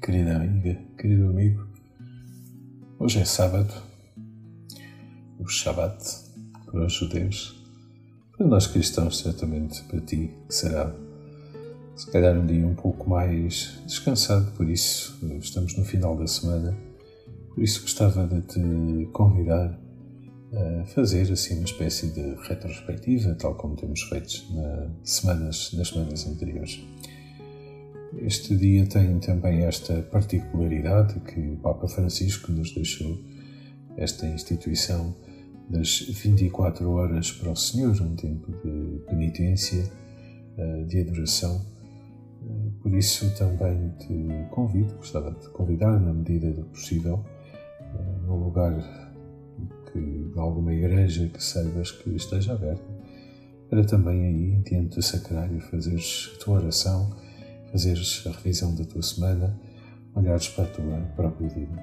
querida 0.00 0.36
amiga, 0.36 0.80
querido 0.96 1.30
amigo. 1.30 1.66
Hoje 2.96 3.18
é 3.18 3.24
sábado, 3.24 3.74
o 5.36 5.48
Shabat 5.48 5.98
para 6.64 6.86
os 6.86 6.92
judeus. 6.92 7.60
Para 8.36 8.46
nós 8.46 8.68
cristãos, 8.68 9.18
certamente 9.18 9.82
para 9.84 10.00
ti 10.00 10.30
será, 10.48 10.94
se 11.96 12.08
calhar, 12.12 12.38
um 12.38 12.46
dia 12.46 12.64
um 12.64 12.76
pouco 12.76 13.10
mais 13.10 13.80
descansado. 13.84 14.52
Por 14.52 14.70
isso, 14.70 15.18
estamos 15.40 15.76
no 15.76 15.84
final 15.84 16.16
da 16.16 16.28
semana. 16.28 16.76
Por 17.52 17.64
isso, 17.64 17.82
gostava 17.82 18.28
de 18.28 18.42
te 18.42 19.08
convidar 19.12 19.76
a 20.52 20.84
fazer 20.86 21.32
assim 21.32 21.56
uma 21.56 21.64
espécie 21.64 22.12
de 22.12 22.36
retrospectiva, 22.46 23.34
tal 23.34 23.56
como 23.56 23.74
temos 23.74 24.02
feito 24.02 24.44
nas 24.54 24.90
semanas, 25.02 25.72
nas 25.72 25.88
semanas 25.88 26.26
anteriores. 26.28 26.80
Este 28.18 28.56
dia 28.56 28.84
tem 28.86 29.20
também 29.20 29.64
esta 29.64 30.02
particularidade 30.02 31.20
que 31.20 31.40
o 31.40 31.56
Papa 31.58 31.86
Francisco 31.86 32.50
nos 32.50 32.74
deixou, 32.74 33.18
esta 33.96 34.26
instituição 34.26 35.14
das 35.68 36.00
24 36.00 36.90
horas 36.90 37.30
para 37.30 37.52
o 37.52 37.56
Senhor, 37.56 37.94
um 38.02 38.16
tempo 38.16 38.50
de 38.64 39.04
penitência, 39.06 39.84
eh, 40.58 40.84
de 40.88 41.02
adoração. 41.02 41.64
Eh, 42.42 42.70
por 42.82 42.92
isso 42.92 43.32
também 43.36 43.90
te 43.98 44.48
convido, 44.50 44.96
gostava 44.96 45.30
de 45.30 45.42
te 45.42 45.48
convidar, 45.50 46.00
na 46.00 46.12
medida 46.12 46.50
do 46.50 46.64
possível, 46.64 47.24
eh, 47.80 48.26
no 48.26 48.44
lugar 48.44 48.74
que, 49.92 50.32
alguma 50.36 50.74
igreja 50.74 51.28
que 51.28 51.42
saibas 51.42 51.92
que 51.92 52.10
esteja 52.16 52.54
aberta, 52.54 52.82
para 53.68 53.84
também 53.84 54.24
aí, 54.26 54.62
diante 54.64 54.96
do 54.96 55.02
sacrário, 55.02 55.60
fazeres 55.60 56.32
a 56.34 56.44
tua 56.44 56.58
oração 56.58 57.29
fazeres 57.70 58.24
a 58.26 58.30
revisão 58.30 58.74
da 58.74 58.84
tua 58.84 59.02
semana, 59.02 59.58
olhares 60.14 60.48
para 60.48 60.64
a 60.64 60.68
tua 60.68 61.00
própria 61.16 61.48
vida. 61.48 61.82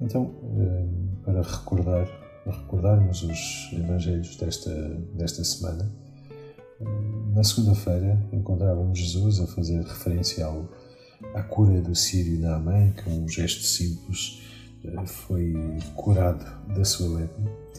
Então, 0.00 0.34
eh, 0.58 0.86
para 1.24 1.42
recordar, 1.42 2.08
recordarmos 2.44 3.22
os 3.22 3.70
evangelhos 3.72 4.36
desta, 4.36 4.72
desta 5.14 5.44
semana, 5.44 5.90
eh, 6.80 6.84
na 7.34 7.44
segunda-feira 7.44 8.20
encontrávamos 8.32 8.98
Jesus 8.98 9.40
a 9.40 9.46
fazer 9.46 9.82
referência 9.82 10.44
ao, 10.44 10.68
à 11.34 11.42
cura 11.42 11.80
do 11.80 11.94
sírio 11.94 12.38
Naamã, 12.40 12.90
que 12.90 13.08
um 13.08 13.28
gesto 13.28 13.62
simples 13.62 14.42
eh, 14.84 15.06
foi 15.06 15.54
curado 15.94 16.44
da 16.74 16.84
sua 16.84 17.18
lepra. 17.18 17.72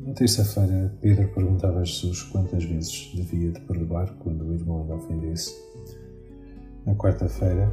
Na 0.00 0.12
terça-feira, 0.12 0.96
Pedro 1.00 1.28
perguntava 1.28 1.80
a 1.80 1.84
Jesus 1.84 2.22
quantas 2.24 2.62
vezes 2.62 3.10
devia 3.14 3.50
de 3.50 3.60
perdoar 3.62 4.12
quando 4.20 4.46
o 4.46 4.54
irmão 4.54 4.86
lhe 4.86 4.92
ofendesse. 4.92 5.52
Na 6.86 6.94
quarta-feira, 6.94 7.68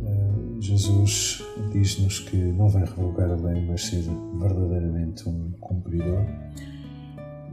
eh, 0.00 0.60
Jesus 0.60 1.44
diz-nos 1.70 2.20
que 2.20 2.36
não 2.38 2.70
vem 2.70 2.86
revogar 2.86 3.30
a 3.30 3.34
lei, 3.34 3.62
mas 3.66 3.84
ser 3.84 4.02
verdadeiramente 4.38 5.28
um 5.28 5.50
cumpridor. 5.60 6.24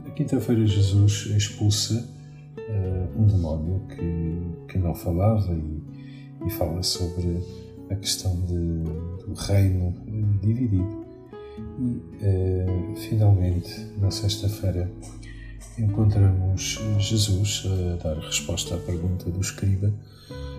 Na 0.02 0.10
quinta-feira, 0.12 0.66
Jesus 0.66 1.26
expulsa 1.36 2.08
eh, 2.56 3.06
um 3.14 3.26
demónio 3.26 3.82
que, 3.88 4.72
que 4.72 4.78
não 4.78 4.94
falava 4.94 5.52
e, 5.52 5.82
e 6.46 6.50
fala 6.50 6.82
sobre 6.82 7.38
a 7.90 7.94
questão 7.94 8.34
de, 8.46 8.82
do 9.26 9.34
reino 9.34 9.94
dividido. 10.40 11.06
E, 11.80 12.94
finalmente, 12.96 13.92
na 14.00 14.10
sexta-feira, 14.10 14.90
encontramos 15.78 16.80
Jesus 16.98 17.64
a 17.66 18.02
dar 18.02 18.16
resposta 18.18 18.74
à 18.74 18.78
pergunta 18.78 19.30
do 19.30 19.40
escriba 19.40 19.92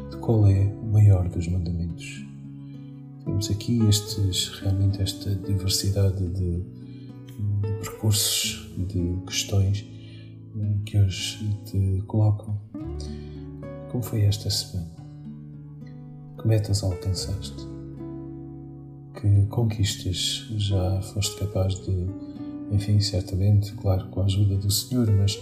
de 0.10 0.18
qual 0.18 0.48
é 0.48 0.74
o 0.82 0.86
maior 0.86 1.30
dos 1.30 1.48
mandamentos. 1.48 2.26
Temos 3.24 3.52
aqui 3.52 3.80
estes, 3.88 4.50
realmente 4.60 5.02
esta 5.02 5.36
diversidade 5.36 6.28
de, 6.30 6.58
de 6.62 7.74
percursos, 7.80 8.70
de 8.78 9.18
questões 9.26 9.86
eh, 10.58 10.78
que 10.86 10.98
hoje 10.98 11.58
te 11.66 12.04
colocam. 12.08 12.60
Como 13.92 14.04
foi 14.04 14.22
esta 14.22 14.50
semana? 14.50 14.90
Que 16.40 16.48
metas 16.48 16.84
alcançaste? 16.84 17.68
Que 19.20 19.46
conquistas 19.48 20.48
já 20.58 21.02
foste 21.02 21.38
capaz 21.40 21.76
de, 21.76 22.08
enfim, 22.72 23.00
certamente, 23.00 23.74
claro, 23.74 24.08
com 24.10 24.22
a 24.22 24.26
ajuda 24.26 24.56
do 24.56 24.72
Senhor, 24.72 25.10
mas 25.12 25.40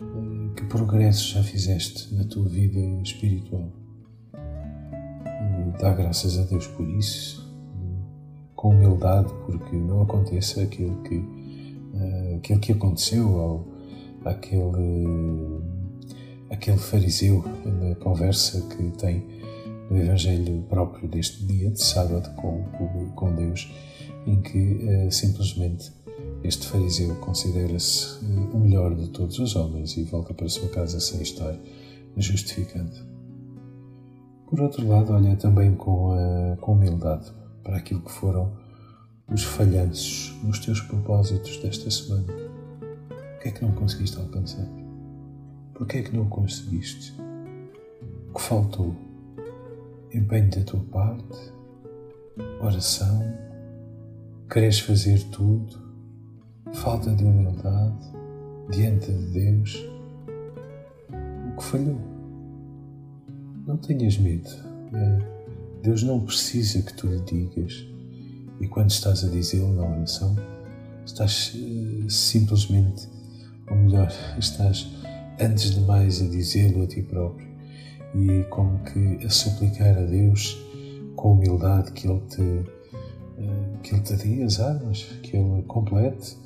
eh, 0.00 0.54
que 0.56 0.64
progressos 0.66 1.30
já 1.30 1.42
fizeste 1.42 2.14
na 2.14 2.24
tua 2.24 2.48
vida 2.48 2.80
espiritual? 3.02 3.79
Dá 5.78 5.92
graças 5.92 6.38
a 6.38 6.44
Deus 6.44 6.66
por 6.66 6.88
isso, 6.88 7.48
com 8.54 8.70
humildade, 8.70 9.32
porque 9.46 9.76
não 9.76 10.02
aconteça 10.02 10.62
aquilo 10.62 10.96
que, 11.02 11.16
uh, 11.16 12.36
aquilo 12.36 12.60
que 12.60 12.72
aconteceu 12.72 13.40
ao 13.40 13.70
aquele, 14.24 15.62
aquele 16.50 16.78
fariseu 16.78 17.44
na 17.64 17.94
conversa 17.96 18.60
que 18.68 18.90
tem 18.98 19.24
no 19.90 19.96
Evangelho 19.96 20.62
próprio 20.68 21.08
deste 21.08 21.44
dia 21.44 21.70
de 21.70 21.82
sábado 21.82 22.30
com, 22.36 22.62
com 23.14 23.34
Deus, 23.34 23.72
em 24.26 24.40
que 24.40 24.58
uh, 24.58 25.10
simplesmente 25.10 25.90
este 26.44 26.66
fariseu 26.66 27.14
considera-se 27.16 28.24
uh, 28.24 28.56
o 28.56 28.60
melhor 28.60 28.94
de 28.94 29.08
todos 29.08 29.38
os 29.38 29.56
homens 29.56 29.96
e 29.96 30.04
volta 30.04 30.32
para 30.32 30.48
sua 30.48 30.68
casa 30.68 31.00
sem 31.00 31.20
estar 31.22 31.58
justificando. 32.16 32.92
Por 34.50 34.62
outro 34.62 34.86
lado, 34.88 35.12
olha 35.12 35.36
também 35.36 35.76
com, 35.76 36.10
a, 36.10 36.56
com 36.56 36.72
humildade 36.72 37.30
para 37.62 37.76
aquilo 37.76 38.00
que 38.00 38.10
foram 38.10 38.50
os 39.32 39.44
falhanços 39.44 40.36
nos 40.42 40.58
teus 40.58 40.80
propósitos 40.80 41.56
desta 41.58 41.88
semana. 41.88 42.32
O 42.32 43.38
que 43.40 43.48
é 43.48 43.52
que 43.52 43.64
não 43.64 43.70
conseguiste 43.70 44.18
alcançar? 44.18 44.66
Por 45.72 45.86
que 45.86 45.98
é 45.98 46.02
que 46.02 46.16
não 46.16 46.28
conseguiste? 46.28 47.14
O 48.28 48.34
que 48.34 48.40
faltou? 48.42 48.92
Empenho 50.12 50.50
da 50.50 50.64
tua 50.64 50.80
parte? 50.80 51.52
Oração? 52.60 53.22
Queres 54.50 54.80
fazer 54.80 55.22
tudo? 55.30 55.78
Falta 56.74 57.14
de 57.14 57.24
humildade 57.24 58.12
diante 58.68 59.12
de 59.12 59.26
Deus? 59.26 59.76
O 61.52 61.56
que 61.56 61.62
falhou? 61.62 62.19
Não 63.70 63.76
tenhas 63.76 64.18
medo. 64.18 64.50
Eh, 64.92 65.18
Deus 65.80 66.02
não 66.02 66.18
precisa 66.18 66.82
que 66.82 66.92
tu 66.92 67.06
lhe 67.06 67.20
digas. 67.20 67.86
E 68.60 68.66
quando 68.66 68.90
estás 68.90 69.22
a 69.22 69.28
dizê-lo 69.28 69.72
na 69.72 69.84
oração, 69.84 70.34
estás 71.06 71.52
eh, 71.54 72.08
simplesmente, 72.08 73.08
ou 73.70 73.76
melhor, 73.76 74.12
estás 74.36 74.90
antes 75.40 75.70
de 75.70 75.80
mais 75.82 76.20
a 76.20 76.26
dizê-lo 76.26 76.82
a 76.82 76.86
ti 76.88 77.00
próprio 77.00 77.46
e 78.12 78.42
como 78.50 78.80
que 78.80 79.24
a 79.24 79.30
suplicar 79.30 79.96
a 79.96 80.02
Deus 80.02 80.58
com 81.14 81.34
humildade 81.34 81.92
que 81.92 82.08
Ele 82.08 82.22
te, 82.22 82.42
eh, 82.42 83.78
que 83.84 83.94
Ele 83.94 84.02
te 84.02 84.16
dê 84.16 84.42
as 84.42 84.58
armas, 84.58 85.04
que 85.22 85.36
Ele 85.36 85.62
complete 85.62 86.36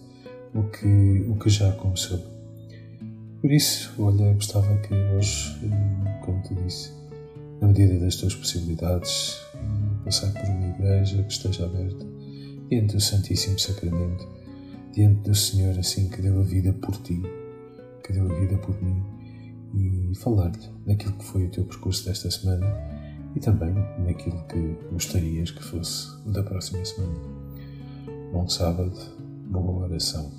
o 0.55 0.63
que, 0.65 1.27
o 1.31 1.37
que 1.37 1.49
já 1.49 1.73
começou. 1.73 2.19
Por 3.41 3.51
isso, 3.51 3.95
olha, 3.99 4.35
gostava 4.35 4.77
que 4.77 4.93
hoje, 4.95 5.59
medida 7.77 7.99
das 7.99 8.15
tuas 8.15 8.37
possibilidades, 8.37 9.37
passar 10.05 10.33
por 10.33 10.49
uma 10.49 10.69
igreja 10.69 11.21
que 11.25 11.33
esteja 11.33 11.65
aberta, 11.65 12.07
diante 12.71 12.95
do 12.95 13.01
Santíssimo 13.01 13.59
Sacramento, 13.59 14.29
diante 14.93 15.23
do 15.23 15.35
Senhor, 15.35 15.77
assim 15.77 16.09
que 16.09 16.23
deu 16.23 16.39
a 16.41 16.45
vida 16.45 16.73
por 16.75 16.97
ti, 16.99 17.21
que 18.05 18.13
deu 18.13 18.31
a 18.31 18.35
vida 18.39 18.57
por 18.59 18.81
mim, 18.81 19.03
e 19.75 20.15
falar-lhe 20.15 20.71
naquilo 20.87 21.15
que 21.15 21.25
foi 21.25 21.47
o 21.47 21.51
teu 21.51 21.65
percurso 21.65 22.05
desta 22.05 22.31
semana 22.31 22.65
e 23.35 23.41
também 23.41 23.75
naquilo 24.07 24.41
que 24.47 24.79
gostarias 24.93 25.51
que 25.51 25.65
fosse 25.65 26.17
o 26.25 26.31
da 26.31 26.45
próxima 26.45 26.85
semana. 26.85 27.19
Bom 28.33 28.49
sábado, 28.49 28.97
boa 29.51 29.89
oração. 29.89 30.31